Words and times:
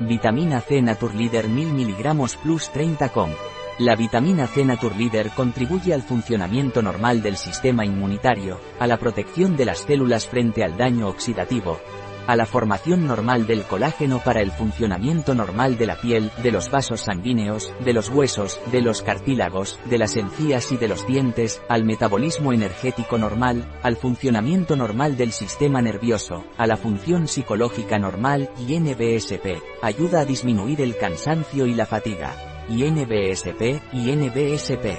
Vitamina 0.00 0.60
C 0.60 0.82
Naturleader 0.82 1.48
1000 1.48 1.72
mg 1.72 2.36
plus 2.42 2.68
30 2.68 3.08
com. 3.08 3.30
La 3.78 3.96
vitamina 3.96 4.46
C 4.46 4.62
Naturleader 4.62 5.30
contribuye 5.30 5.94
al 5.94 6.02
funcionamiento 6.02 6.82
normal 6.82 7.22
del 7.22 7.38
sistema 7.38 7.84
inmunitario, 7.86 8.60
a 8.78 8.86
la 8.86 8.98
protección 8.98 9.56
de 9.56 9.64
las 9.64 9.78
células 9.80 10.26
frente 10.26 10.62
al 10.62 10.76
daño 10.76 11.08
oxidativo, 11.08 11.78
a 12.26 12.36
la 12.36 12.46
formación 12.46 13.06
normal 13.06 13.46
del 13.46 13.62
colágeno 13.62 14.20
para 14.24 14.40
el 14.40 14.50
funcionamiento 14.50 15.34
normal 15.34 15.78
de 15.78 15.86
la 15.86 16.00
piel, 16.00 16.30
de 16.42 16.52
los 16.52 16.70
vasos 16.70 17.02
sanguíneos, 17.02 17.72
de 17.84 17.92
los 17.92 18.08
huesos, 18.08 18.60
de 18.72 18.80
los 18.80 19.02
cartílagos, 19.02 19.78
de 19.84 19.98
las 19.98 20.16
encías 20.16 20.72
y 20.72 20.76
de 20.76 20.88
los 20.88 21.06
dientes, 21.06 21.62
al 21.68 21.84
metabolismo 21.84 22.52
energético 22.52 23.18
normal, 23.18 23.64
al 23.82 23.96
funcionamiento 23.96 24.76
normal 24.76 25.16
del 25.16 25.32
sistema 25.32 25.82
nervioso, 25.82 26.44
a 26.56 26.66
la 26.66 26.76
función 26.76 27.28
psicológica 27.28 27.98
normal 27.98 28.50
y 28.58 28.78
NBSP, 28.78 29.62
ayuda 29.82 30.20
a 30.20 30.24
disminuir 30.24 30.80
el 30.80 30.96
cansancio 30.96 31.66
y 31.66 31.74
la 31.74 31.86
fatiga. 31.86 32.34
Y 32.68 32.82
NBSP, 32.82 33.80
y 33.92 34.16
NBSP. 34.16 34.98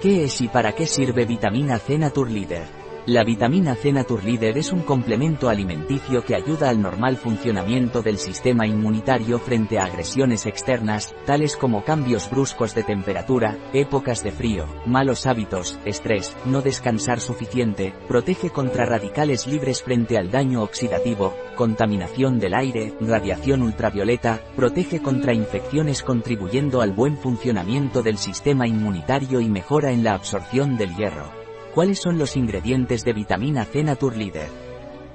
¿Qué 0.00 0.24
es 0.24 0.40
y 0.40 0.48
para 0.48 0.72
qué 0.72 0.86
sirve 0.86 1.24
vitamina 1.24 1.78
C 1.78 1.98
Naturleader? 1.98 2.83
La 3.06 3.22
vitamina 3.22 3.74
C 3.74 3.92
Naturleader 3.92 4.56
es 4.56 4.72
un 4.72 4.80
complemento 4.80 5.50
alimenticio 5.50 6.24
que 6.24 6.34
ayuda 6.34 6.70
al 6.70 6.80
normal 6.80 7.18
funcionamiento 7.18 8.00
del 8.00 8.16
sistema 8.16 8.66
inmunitario 8.66 9.38
frente 9.38 9.78
a 9.78 9.84
agresiones 9.84 10.46
externas, 10.46 11.14
tales 11.26 11.54
como 11.54 11.84
cambios 11.84 12.30
bruscos 12.30 12.74
de 12.74 12.82
temperatura, 12.82 13.58
épocas 13.74 14.24
de 14.24 14.32
frío, 14.32 14.64
malos 14.86 15.26
hábitos, 15.26 15.78
estrés, 15.84 16.34
no 16.46 16.62
descansar 16.62 17.20
suficiente, 17.20 17.92
protege 18.08 18.48
contra 18.48 18.86
radicales 18.86 19.46
libres 19.46 19.82
frente 19.82 20.16
al 20.16 20.30
daño 20.30 20.62
oxidativo, 20.62 21.34
contaminación 21.56 22.38
del 22.38 22.54
aire, 22.54 22.94
radiación 23.02 23.60
ultravioleta, 23.60 24.40
protege 24.56 25.02
contra 25.02 25.34
infecciones 25.34 26.02
contribuyendo 26.02 26.80
al 26.80 26.92
buen 26.92 27.18
funcionamiento 27.18 28.02
del 28.02 28.16
sistema 28.16 28.66
inmunitario 28.66 29.42
y 29.42 29.50
mejora 29.50 29.92
en 29.92 30.04
la 30.04 30.14
absorción 30.14 30.78
del 30.78 30.96
hierro. 30.96 31.43
¿Cuáles 31.74 31.98
son 31.98 32.18
los 32.18 32.36
ingredientes 32.36 33.04
de 33.04 33.12
vitamina 33.12 33.64
C 33.64 33.82
Naturleader? 33.82 34.48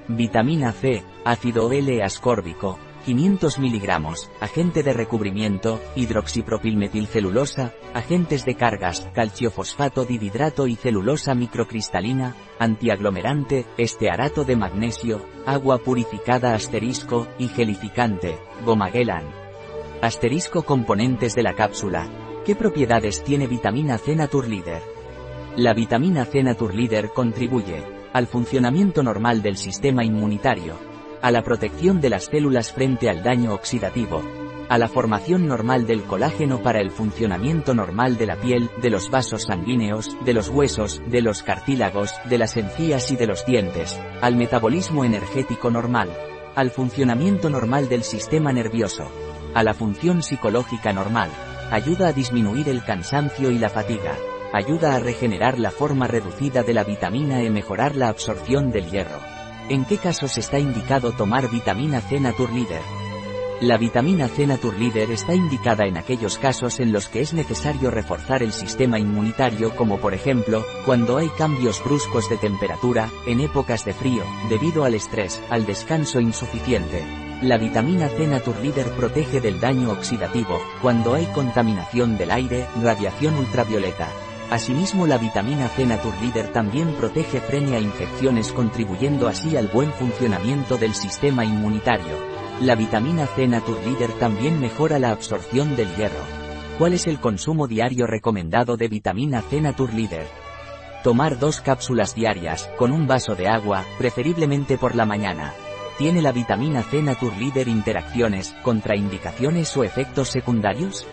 Vitamina 0.09 0.73
C, 0.73 1.03
ácido 1.23 1.71
L-ascórbico, 1.71 2.77
500 3.05 3.59
mg, 3.59 3.89
agente 4.41 4.83
de 4.83 4.91
recubrimiento, 4.91 5.79
hidroxipropilmetilcelulosa, 5.95 7.71
agentes 7.93 8.43
de 8.43 8.55
cargas, 8.55 9.09
calciofosfato 9.13 10.03
dihidrato 10.03 10.67
y 10.67 10.75
celulosa 10.75 11.33
microcristalina, 11.33 12.35
antiaglomerante, 12.59 13.65
estearato 13.77 14.43
de 14.43 14.57
magnesio, 14.57 15.21
agua 15.45 15.77
purificada 15.77 16.53
asterisco, 16.53 17.29
y 17.37 17.47
gelificante, 17.47 18.37
gomagelan. 18.65 19.23
Asterisco 20.01 20.63
componentes 20.63 21.35
de 21.35 21.43
la 21.43 21.53
cápsula. 21.53 22.09
¿Qué 22.45 22.53
propiedades 22.53 23.23
tiene 23.23 23.47
vitamina 23.47 23.97
C 23.97 24.13
Naturleader? 24.13 24.98
La 25.59 25.73
vitamina 25.73 26.23
C 26.23 26.41
Naturleader 26.41 27.09
contribuye 27.09 27.83
al 28.13 28.27
funcionamiento 28.27 29.03
normal 29.03 29.41
del 29.41 29.57
sistema 29.57 30.05
inmunitario, 30.05 30.75
a 31.21 31.31
la 31.31 31.43
protección 31.43 31.99
de 31.99 32.09
las 32.09 32.27
células 32.27 32.71
frente 32.71 33.09
al 33.09 33.23
daño 33.23 33.53
oxidativo, 33.53 34.23
a 34.69 34.77
la 34.77 34.87
formación 34.87 35.47
normal 35.47 35.85
del 35.85 36.03
colágeno 36.03 36.63
para 36.63 36.79
el 36.79 36.91
funcionamiento 36.91 37.73
normal 37.73 38.17
de 38.17 38.27
la 38.27 38.37
piel, 38.37 38.69
de 38.81 38.89
los 38.89 39.11
vasos 39.11 39.47
sanguíneos, 39.47 40.15
de 40.23 40.33
los 40.33 40.47
huesos, 40.47 41.01
de 41.07 41.21
los 41.21 41.43
cartílagos, 41.43 42.13
de 42.29 42.37
las 42.37 42.55
encías 42.55 43.11
y 43.11 43.17
de 43.17 43.27
los 43.27 43.45
dientes, 43.45 43.99
al 44.21 44.37
metabolismo 44.37 45.03
energético 45.03 45.69
normal, 45.69 46.07
al 46.55 46.71
funcionamiento 46.71 47.49
normal 47.49 47.89
del 47.89 48.03
sistema 48.03 48.53
nervioso, 48.53 49.11
a 49.53 49.63
la 49.63 49.73
función 49.73 50.23
psicológica 50.23 50.93
normal, 50.93 51.29
ayuda 51.69 52.07
a 52.07 52.13
disminuir 52.13 52.69
el 52.69 52.81
cansancio 52.81 53.51
y 53.51 53.59
la 53.59 53.67
fatiga, 53.67 54.15
Ayuda 54.51 54.95
a 54.95 54.99
regenerar 54.99 55.59
la 55.59 55.69
forma 55.69 56.07
reducida 56.07 56.63
de 56.63 56.73
la 56.73 56.83
vitamina 56.83 57.43
y 57.43 57.51
mejorar 57.51 57.95
la 57.95 58.07
absorción 58.07 58.71
del 58.71 58.89
hierro. 58.89 59.19
¿En 59.69 59.85
qué 59.85 59.97
casos 59.97 60.39
está 60.39 60.57
indicado 60.57 61.11
tomar 61.11 61.51
vitamina 61.51 62.01
C 62.01 62.19
Naturleader? 62.19 62.81
La 63.61 63.77
vitamina 63.77 64.27
C 64.27 64.47
Naturleader 64.47 65.11
está 65.11 65.35
indicada 65.35 65.85
en 65.85 65.97
aquellos 65.97 66.39
casos 66.39 66.79
en 66.79 66.91
los 66.91 67.09
que 67.09 67.21
es 67.21 67.33
necesario 67.33 67.91
reforzar 67.91 68.41
el 68.41 68.51
sistema 68.51 68.97
inmunitario 68.97 69.75
como 69.75 69.99
por 69.99 70.15
ejemplo, 70.15 70.65
cuando 70.83 71.17
hay 71.17 71.29
cambios 71.29 71.83
bruscos 71.83 72.27
de 72.27 72.37
temperatura, 72.37 73.07
en 73.27 73.41
épocas 73.41 73.85
de 73.85 73.93
frío, 73.93 74.23
debido 74.49 74.83
al 74.83 74.95
estrés, 74.95 75.39
al 75.51 75.67
descanso 75.67 76.19
insuficiente. 76.19 77.05
La 77.43 77.59
vitamina 77.59 78.09
C 78.09 78.25
Naturleader 78.25 78.87
protege 78.93 79.41
del 79.41 79.59
daño 79.59 79.91
oxidativo, 79.91 80.59
cuando 80.81 81.13
hay 81.13 81.27
contaminación 81.27 82.17
del 82.17 82.31
aire, 82.31 82.65
radiación 82.81 83.37
ultravioleta, 83.37 84.09
Asimismo 84.49 85.05
la 85.05 85.19
vitamina 85.19 85.67
C 85.67 85.85
Naturleader 85.85 86.51
también 86.51 86.93
protege 86.93 87.39
frente 87.39 87.75
a 87.75 87.79
infecciones 87.79 88.51
contribuyendo 88.51 89.27
así 89.27 89.55
al 89.55 89.67
buen 89.67 89.91
funcionamiento 89.93 90.77
del 90.77 90.95
sistema 90.95 91.45
inmunitario. 91.45 92.17
La 92.59 92.73
vitamina 92.73 93.27
C 93.27 93.47
Naturleader 93.47 94.11
también 94.13 94.59
mejora 94.59 94.97
la 94.97 95.11
absorción 95.11 95.75
del 95.75 95.95
hierro. 95.95 96.23
¿Cuál 96.79 96.93
es 96.93 97.05
el 97.05 97.19
consumo 97.19 97.67
diario 97.67 98.07
recomendado 98.07 98.75
de 98.75 98.87
vitamina 98.87 99.43
C 99.43 99.61
Naturleader? 99.61 100.25
Tomar 101.03 101.37
dos 101.37 101.61
cápsulas 101.61 102.15
diarias, 102.15 102.71
con 102.75 102.91
un 102.91 103.05
vaso 103.05 103.35
de 103.35 103.47
agua, 103.47 103.85
preferiblemente 103.99 104.79
por 104.79 104.95
la 104.95 105.05
mañana. 105.05 105.53
¿Tiene 105.99 106.23
la 106.23 106.31
vitamina 106.31 106.81
C 106.81 107.03
Naturleader 107.03 107.67
interacciones, 107.67 108.55
contraindicaciones 108.63 109.77
o 109.77 109.83
efectos 109.83 110.29
secundarios? 110.29 111.05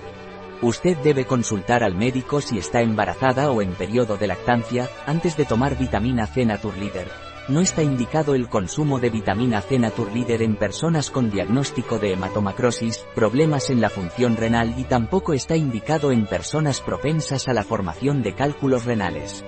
Usted 0.63 0.97
debe 0.99 1.27
consultar 1.27 1.85
al 1.85 1.95
médico 1.95 2.41
si 2.41 2.57
está 2.57 2.81
embarazada 2.81 3.51
o 3.51 3.61
en 3.61 3.73
periodo 3.73 4.17
de 4.17 4.27
lactancia, 4.27 4.89
antes 5.07 5.37
de 5.37 5.45
tomar 5.45 5.77
vitamina 5.77 6.27
C 6.27 6.47
Naturleader. 6.47 7.09
No 7.49 7.61
está 7.61 7.83
indicado 7.83 8.35
el 8.35 8.49
consumo 8.49 8.99
de 8.99 9.11
vitamina 9.11 9.61
C 9.61 9.79
Naturleader 9.79 10.43
en 10.43 10.57
personas 10.57 11.11
con 11.11 11.31
diagnóstico 11.31 11.99
de 11.99 12.13
hematomacrosis, 12.13 13.07
problemas 13.15 13.69
en 13.71 13.81
la 13.81 13.91
función 13.91 14.37
renal 14.37 14.75
y 14.79 14.85
tampoco 14.85 15.35
está 15.35 15.57
indicado 15.57 16.11
en 16.11 16.27
personas 16.27 16.81
propensas 16.81 17.49
a 17.49 17.53
la 17.53 17.63
formación 17.63 18.23
de 18.23 18.35
cálculos 18.35 18.87
renales. 18.87 19.45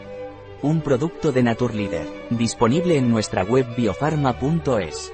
Un 0.61 0.83
producto 0.83 1.33
de 1.33 1.43
Naturleader, 1.43 2.07
disponible 2.31 2.99
en 2.99 3.11
nuestra 3.11 3.45
web 3.45 3.67
biofarma.es. 3.77 5.13